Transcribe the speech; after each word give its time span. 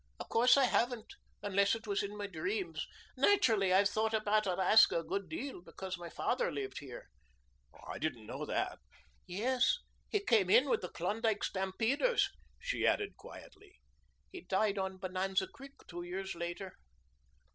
"Of 0.19 0.29
course 0.29 0.57
I 0.57 0.63
haven't 0.65 1.13
unless 1.43 1.75
it 1.75 1.85
was 1.85 2.01
in 2.01 2.17
my 2.17 2.25
dreams. 2.25 2.87
Naturally 3.15 3.71
I've 3.71 3.87
thought 3.89 4.15
about 4.15 4.47
Alaska 4.47 5.01
a 5.01 5.03
great 5.03 5.29
deal 5.29 5.61
because 5.61 5.95
my 5.95 6.09
father 6.09 6.51
lived 6.51 6.79
here." 6.79 7.07
"I 7.87 7.99
didn't 7.99 8.25
know 8.25 8.43
that." 8.47 8.79
"Yes. 9.27 9.77
He 10.09 10.19
came 10.19 10.49
in 10.49 10.69
with 10.71 10.81
the 10.81 10.89
Klondike 10.89 11.43
stampeders." 11.43 12.31
She 12.59 12.83
added 12.87 13.15
quietly: 13.15 13.77
"He 14.31 14.41
died 14.41 14.79
on 14.79 14.97
Bonanza 14.97 15.47
Creek 15.47 15.73
two 15.87 16.01
years 16.01 16.33
later." 16.33 16.73